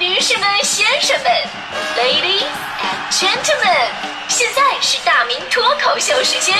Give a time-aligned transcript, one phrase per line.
[0.00, 1.26] 女士们、先生们
[1.96, 2.46] ，Ladies
[2.78, 3.90] and Gentlemen，
[4.28, 6.56] 现在是大明脱口秀时间，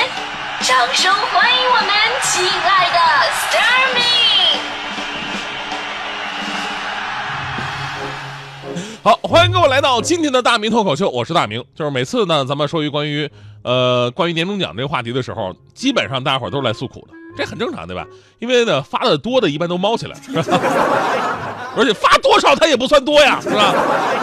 [0.63, 1.89] 掌声欢迎我们
[2.25, 2.99] 亲爱的
[3.47, 4.59] Starmy！
[9.05, 11.65] 好，欢迎各位来到今天的大明脱口秀，我是大明。
[11.77, 13.31] 就是每次呢，咱们说一关于
[13.63, 18.05] 呃关于年终奖这个话题的时候，基本上大家伙都是来诉苦的，这很正常，对吧？
[18.41, 20.17] 因为呢，发的多的一般都猫起来，
[21.77, 23.73] 而且发多少他也不算多呀，是吧？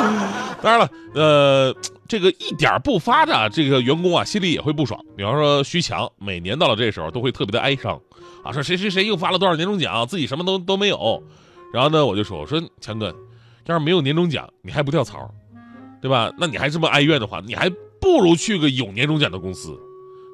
[0.62, 1.76] 当然了，呃，
[2.08, 5.00] 这个一点儿不发的这个员工啊，心里也会不爽。
[5.16, 8.00] 比方说徐强，每年到了这时候都会特别的哀伤，
[8.44, 11.22] 啊，说谁谁谁又发了多少年终奖，自己什么都都没有。
[11.72, 13.14] 然后呢，我就说，我说强哥，
[13.66, 15.30] 要是没有年终奖，你还不跳槽，
[16.02, 16.32] 对吧？
[16.38, 17.70] 那你还这么哀怨的话，你还
[18.00, 19.78] 不如去个有年终奖的公司，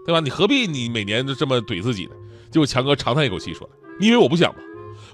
[0.05, 0.19] 对吧？
[0.19, 2.11] 你何必你每年就这么怼自己呢？
[2.51, 3.69] 结果强哥长叹一口气说
[3.99, 4.59] ：“你以为我不想吗？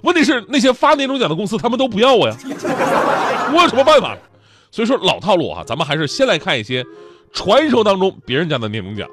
[0.02, 2.36] 问题是那些发年终奖的公司，他们都不要我呀，
[3.52, 4.16] 我有什么办法？
[4.70, 6.84] 所以说老套路啊，咱们还是先来看一些
[7.32, 9.08] 传说当中别人家的年终奖。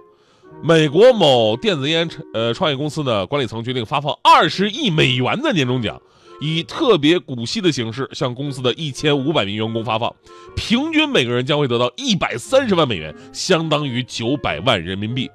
[0.61, 6.02] 美国某电子烟呃创业公司呢，管理层决定发放二十亿美元的年终奖，
[6.39, 10.13] 以特别股息的形式向公司的一千五百名员工发放，
[10.55, 15.29] 平均每个人将会得到一百三十万美元，相当于九百万人民币。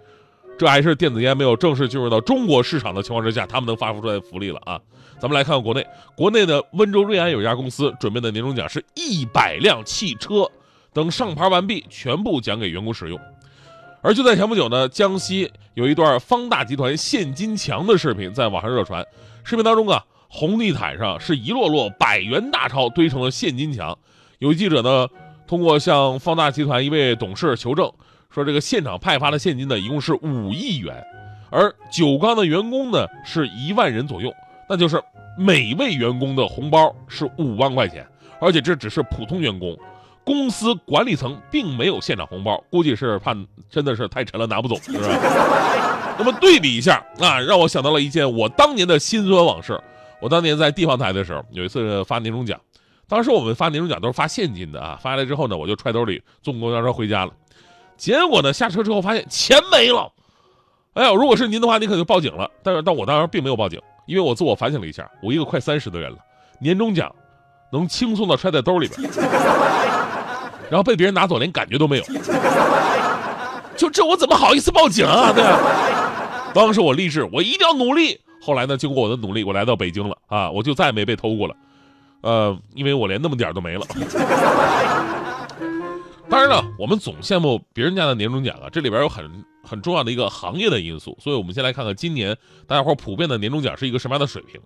[0.61, 4.79] 这还是电子烟没有正式进入到中国市场的情况之下，他们能发布出来的福利了啊！
[5.19, 10.47] 咱们来看看国内，国内的温州瑞安有家公司准备的年终奖是一百辆汽车，
[10.93, 13.19] 等上牌完毕，全部奖给员工使用。
[14.03, 19.03] 而就在前不久呢，江西有一段方大集团现金墙的视频在网上热传，
[19.43, 23.97] 视频当中啊，红地毯上是一摞摞百元大钞堆成了现金墙，
[24.41, 25.09] 有记者呢
[25.47, 27.91] 通过向方大集团一位董事求证。
[28.31, 31.05] 说这个现场派发的现金呢，一共是五亿元，
[31.51, 34.33] 而酒钢的员工呢是一万人左右，
[34.69, 35.03] 那就是
[35.37, 38.07] 每位员工的红包是五万块钱，
[38.41, 39.77] 而且这只是普通员工，
[40.25, 43.37] 公司管理层并没有现场红包，估计是怕
[43.69, 46.15] 真的是太沉了拿不走，是吧？
[46.19, 49.81] 那么对比一下啊，让我想到了一件我当年的辛酸往事。
[50.21, 52.61] 我当年在地方台的时候，有一次发年终奖，
[53.09, 57.33] 当时我们发年终奖都是发现金的啊，发下来之后呢，我就揣兜里坐公交车回家了。
[58.01, 58.51] 结果呢？
[58.51, 60.11] 下车之后发现钱没了。
[60.95, 62.51] 哎呀，如果是您的话，你可就报警了。
[62.63, 66.17] 但是，但我当时并没有报警，因为我自我反省了一下，我一个快三十的人了，
[66.59, 67.15] 年终奖
[67.71, 69.11] 能轻松的揣在兜里边，
[70.71, 72.05] 然后被别人拿走，连感觉都没有。
[73.77, 75.31] 就这，我怎么好意思报警啊？
[75.35, 75.59] 对啊？
[76.55, 78.19] 当时我立志，我一定要努力。
[78.43, 81.55] 后来呢，经过我的努力，我来到北京了啊，我就再也没被偷过了。
[82.23, 83.85] 呃，因为我连那么点都没了。
[86.31, 91.19] 当然了，我们总羡慕别人家的年终奖啊，这里边有很很重要的一个行业的因素。
[91.21, 92.37] 所以，我们先来看看今年
[92.69, 94.61] 大家伙普遍的年终奖是一个什么样的水平。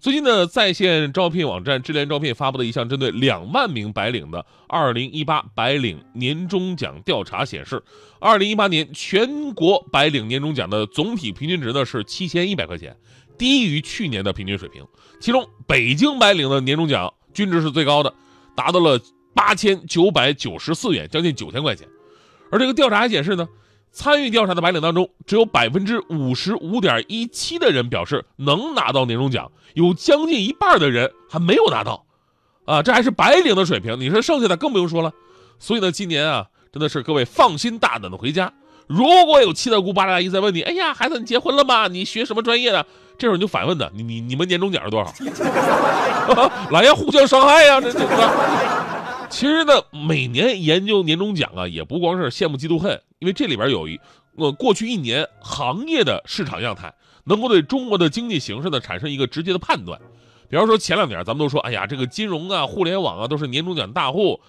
[0.00, 7.80] 最近的在线招聘网站智联招聘发布的一项针对两万名白领的2018白领年终奖调查显示
[8.20, 12.96] ，2018年全国白领年终奖的总体平均值呢是7100块钱，
[13.38, 14.84] 低于去年的平均水平。
[15.20, 18.12] 其中，北京白领的年终奖均值是最高的，
[18.56, 19.00] 达到了。
[19.34, 21.86] 八千九百九十四元，将近九千块钱。
[22.50, 23.48] 而这个调查还显示呢，
[23.90, 32.06] 参与调查的白领当中，只有百分之五十五点一七的人表示能拿到年终奖，有将近一半的人还没有拿到。
[32.64, 35.12] 啊，这还是白领的水平，你说剩下的更不用说了。
[35.58, 38.52] 所以呢，今年啊，真的是各位放心大胆的回家。
[38.86, 41.88] 如果有七大姑八大姨在问你，哎呀，孩子你结婚了吗？
[41.88, 42.86] 你学什么专业的？
[43.16, 45.12] 这时候你就反问他，你你你们年终奖是多少？
[46.70, 48.83] 来呀，互相伤害呀，这这个。
[49.30, 53.98] 其实呢，每年研究年终奖啊，也不光是羡慕嫉妒恨，因为这里边有一，
[54.36, 60.00] 呃，过去一年行业的市场样态，能够对中国的经济形势呢产生一个直接的判断。
[60.48, 64.40] 比方说前两年咱们都说，哎呀，这个金融啊、互联网啊都是年终奖大户。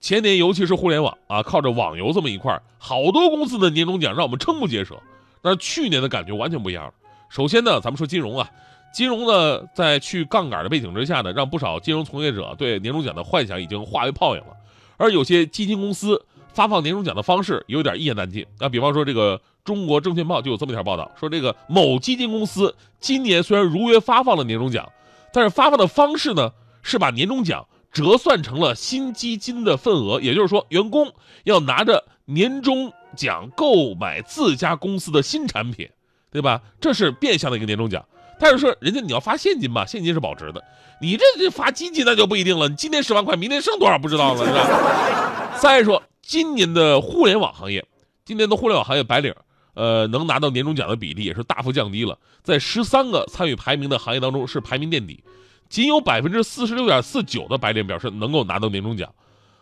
[0.00, 4.98] 前年尤其是互联网啊，靠着网游这么一块，好多公司的年终奖让我们瞠目结舌。
[5.42, 6.92] 但是去年的感觉完全不一样了。
[7.28, 8.50] 首先呢，咱们说金融啊。
[8.92, 14.56] 金融呢，在去杠杆的背景之下呢，让不少金融从业者对年终奖的幻想已经化为泡影了。
[14.96, 18.44] 而有些基金公司发放年终奖的方式有点一言难尽。
[18.58, 24.90] 那比方说，这个中国证券报就有这么一条报道，说这个某基金公司今年虽然如约发放了年终奖，
[25.32, 31.12] 但是发放的方式呢，是把年终奖折算成了新基金的份额，也就是说，员工
[31.44, 35.88] 要拿着年终奖购买自家公司的新产品，
[36.30, 36.60] 对吧？
[36.80, 38.04] 这是变相的一个年终奖。
[38.40, 40.64] 但是说，人家你要发现金吧，现金是保值的。
[41.02, 42.68] 你这这发基金那就不一定了。
[42.68, 45.58] 你今年十万块，明年剩多少不知道了，是吧？
[45.60, 47.84] 再说今年的互联网行业，
[48.24, 49.34] 今年的互联网行业白领，
[49.74, 55.22] 呃，能拿到年终奖的比例也是大幅降低了，在十三个参与排名的行业当中是排名垫底。
[55.68, 59.08] 仅有百分之四十六点四九的白领表示能够拿到年终奖。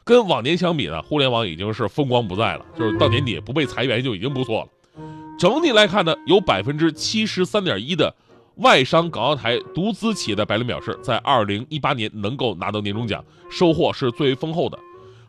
[0.05, 4.69] 跟往年相比呢，互联网已经是风光不再了，就是到年底不被裁员就已经不错了。
[5.39, 8.15] 整体来看呢，有百分之七十三点一的
[8.59, 14.79] 外商港澳台独资企业的白领表示，在二零一八年能够拿到年终奖，收获是最为丰厚的。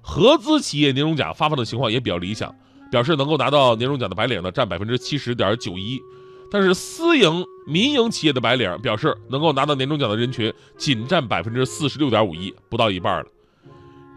[0.02, 2.54] 合资企业年终奖发放的情况也比较理想，
[2.92, 6.02] 表示能够拿到年终奖的白领呢占百分之七十点九一，
[6.50, 13.26] 但是私营民营企业的白领表示能够拿到年终奖的人群仅占百分之四十六点五一，不到一半了。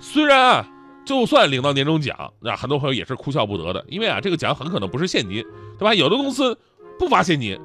[0.00, 0.68] 虽然啊，
[1.04, 5.44] 就算领到年终奖，那很多朋友也是哭笑不得的，因为啊，这个奖很可能不是现金，
[5.78, 5.94] 对吧？
[5.94, 6.58] 有的公司
[6.98, 7.60] 不发现金，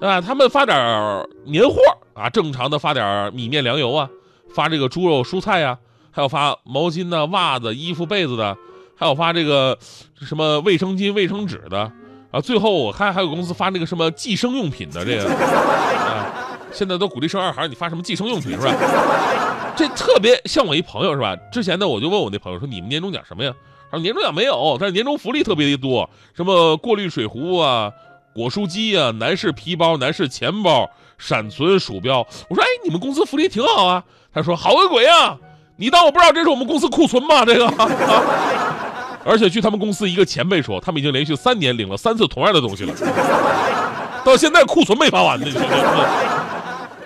[0.00, 0.20] 啊？
[0.20, 0.76] 他们发点
[1.44, 1.76] 年货
[2.14, 4.08] 啊，正常的发点米面粮油啊，
[4.54, 5.78] 发这个猪肉蔬菜呀，
[6.10, 8.56] 还有发毛巾呢、袜子、衣服、被子的，
[8.96, 9.78] 还有发这个
[10.20, 11.90] 什么卫生巾、卫生纸的
[12.30, 12.40] 啊。
[12.40, 16.26] 最后我看还有公司发那个什么计生用品的这个啊，
[16.72, 18.74] 现在都鼓励生二孩，你发什么计生用品是吧？
[19.76, 21.36] 这特别像我一朋友是吧？
[21.52, 23.54] 之前呢，我就问我那朋友说：“你们年终奖什么呀？”
[23.90, 27.92] 他说：“年终奖没有，但是年终福利特别的多，什么过滤水壶啊、
[28.38, 30.88] 果蔬机啊、男士皮包、男士钱包、
[31.18, 35.36] 闪存鼠标。”我说：“哎，你们公司福利挺好啊。”他说：“好个鬼啊！
[35.76, 37.44] 你当我不知道这是我们公司库存吗？
[37.44, 37.66] 这个。
[39.24, 42.94] 而且据他们公司一个前辈说，他们已经连续三年领了三次同样的东西了，
[44.24, 45.46] 到现在库存没发完呢。”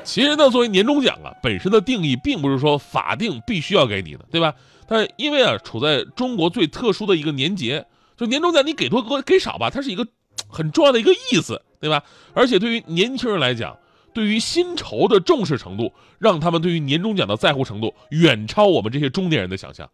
[0.04, 4.52] 其实呢，作为年终奖啊，本身的定义并不是说法定必须要给你的，对吧？
[4.88, 7.86] 但因为啊，处在中国最特殊的一个年节，
[8.16, 10.04] 就年终奖你给多给给少吧，它是一个
[10.52, 12.04] 很重要的一个意思，对吧？
[12.34, 13.76] 而且对于年轻人来讲，
[14.12, 19.88] 对于薪酬的重视程度，让他们对于年终奖的在乎程度远超我们这些中年人的想象。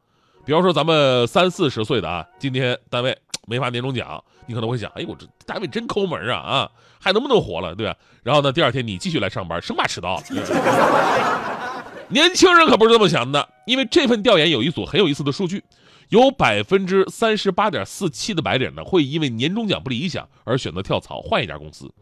[0.44, 3.16] 比方说咱们三四十岁的啊，今天单位
[3.46, 7.94] 没发年终奖，你可能会想，哎，我这单位真抠门啊啊，还能不能活了，对吧？
[8.22, 10.22] 然后呢，第二天你继续来上班，生怕迟到。
[12.10, 15.62] 年轻人可不是这么想的，因为这份调研有一组很有意思的数据，
[16.08, 21.92] 有百分之三十八点四七的白领呢会因为年终奖不理想而选择跳槽换一家公司，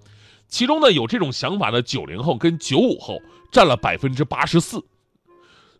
[0.46, 3.20] 其中呢有这种想法的九零后跟九五后
[3.50, 4.84] 占了百分之八十四。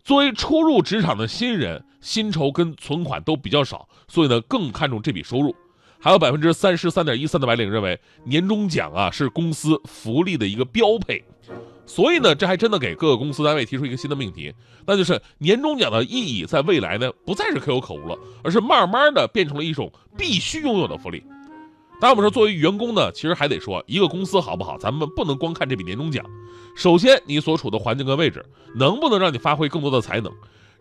[0.02, 5.54] 作为初入职场的新人，薪酬跟存款都比较少，所以呢更看重这笔收入。
[5.98, 11.24] 还有百分之三十三点一三的白领认为年终奖啊是公司福利的一个标配，
[11.86, 14.52] 所以呢这还真的给各个公司单位提出一个新的命题，
[14.86, 21.22] 那就是年终奖的意义在未来呢不再是可有可无了，而是慢慢的变成了一种必须拥有的福利。
[21.98, 26.22] 当然我们说作为员工呢，其实还得说一个公司好不好，咱们不能光看这笔年终奖。
[26.76, 28.44] 首先，你所处的环境跟位置
[28.74, 30.30] 能不能让你发挥更多的才能？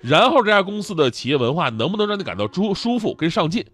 [0.02, 3.66] 然后，这家公司的企业文化能不能让你感到舒舒服跟上进？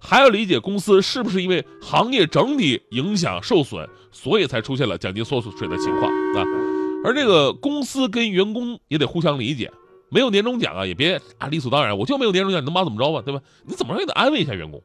[0.00, 6.04] 还要理解公司是不是因为行业整体影响受损，所以才出现了奖金缩水的情况
[6.36, 6.44] 啊？
[7.04, 9.70] 而这个公司跟员工也得互相理解，
[10.08, 13.22] 没有年终奖啊，也别啊理所当然，我就没有年终奖，你能把我怎么着吧？
[13.24, 13.40] 对吧？
[13.64, 14.82] 你怎么着也得安慰一下员工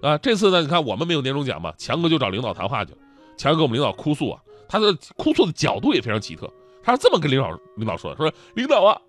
[0.00, 0.16] 啊？
[0.18, 2.98] 这次呢，你看我们没有年终奖嘛，强哥就找领导谈话去了，
[3.36, 4.40] 强哥跟我们领导哭诉啊。
[4.68, 6.50] 他的哭诉的角度也非常奇特，
[6.82, 9.00] 他是这么跟领导领导说的：“说领导啊，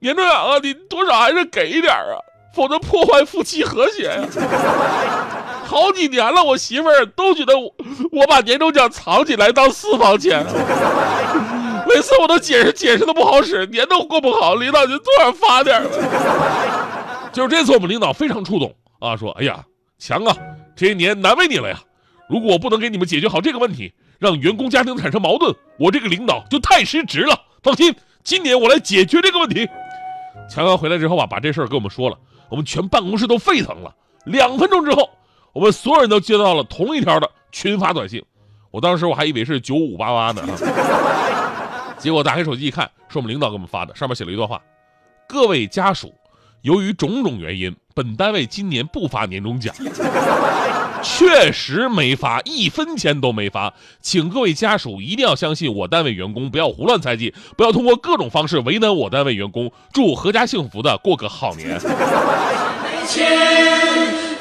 [0.00, 2.18] 年终奖啊，你多少还是给一点啊，
[2.54, 4.22] 否则破坏夫妻和谐呀。
[5.66, 7.74] 好几年了，我媳妇儿都觉得我
[8.12, 10.44] 我把年终奖藏起来当私房钱，
[11.88, 19.64] 每次我都解释解释的不好使，年都过不好，领导就多少发点儿就是这次我们领导非常触动啊，说：哎呀，
[19.98, 20.36] 强啊，
[20.76, 21.80] 这些年难为你了呀，
[22.28, 27.38] 如果我不能给你们解决好这个问题。”让员工家庭产生矛盾，我这个领导就太失职了。
[27.62, 29.68] 放心，今年我来解决这个问题。
[30.48, 32.16] 强哥回来之后啊，把这事儿跟我们说了，
[32.48, 33.94] 我们全办公室都沸腾了。
[34.24, 35.10] 两分钟之后，
[35.52, 38.24] 我们所有人都接到了同一条的群发短信。
[38.70, 40.42] 我当时我还以为是九五八八呢，
[41.98, 44.60] 结果打开手机一看，是我们领导给我们发的，上面写了一段话：
[45.28, 46.12] 各位家属，
[46.64, 49.74] 由于种种原因，本单位今年不发年终奖。
[51.04, 59.70] 确实没发，一分钱都没发，请各位家属一定要相信我单位员工，不要胡乱猜忌，不要通过各种方式为难我单位员工。
[59.92, 61.78] 祝阖家幸福的过个好年。
[61.82, 63.30] 没钱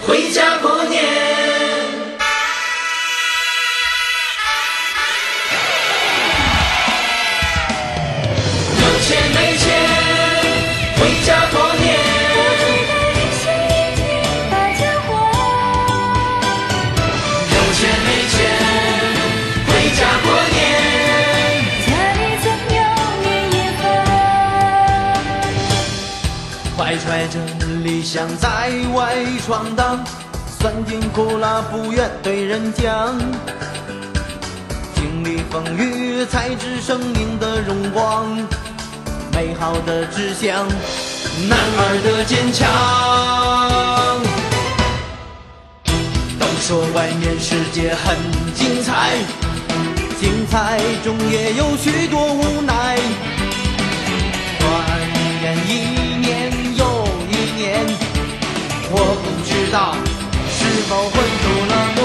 [0.08, 1.03] 回家过年。
[8.80, 9.62] 有钱没钱
[27.24, 27.39] 带着
[27.86, 29.15] 理想在外
[29.48, 30.03] 闯荡，
[30.60, 33.18] 酸甜苦辣不愿对人讲。
[34.94, 38.27] 经历风雨，才知生命的荣光。
[39.32, 40.68] 美好的志向，
[41.48, 42.68] 男儿的坚强。
[46.38, 48.18] 都说外面世界很
[48.53, 49.13] 精彩，
[50.20, 53.00] 精彩中也有许多无奈。
[59.75, 62.02] 是否混浊了？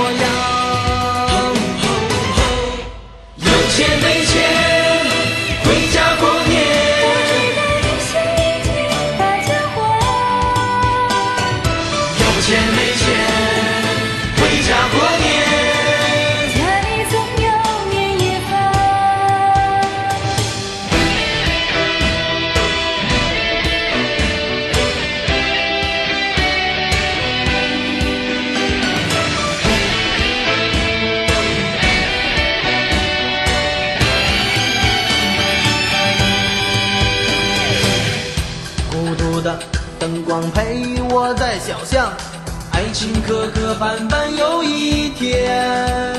[43.68, 46.16] 磕磕绊绊又一天。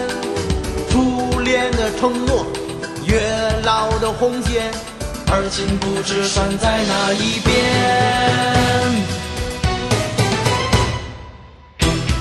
[0.88, 2.46] 初恋的承诺，
[3.08, 3.20] 月
[3.64, 4.72] 老的红线，
[5.32, 7.56] 而今不知拴在哪一边。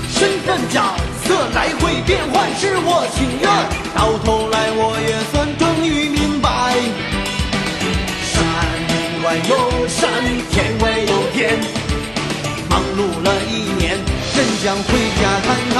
[0.09, 0.81] 身份角
[1.23, 3.47] 色来回变换，是我情愿。
[3.93, 6.49] 到头来我也算终于明白。
[8.25, 8.41] 山
[9.23, 10.09] 外有山，
[10.49, 11.59] 天外有天。
[12.67, 13.99] 忙碌了一年，
[14.61, 14.83] 想回
[15.21, 15.77] 家看看。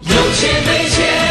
[0.00, 1.23] 有钱没钱，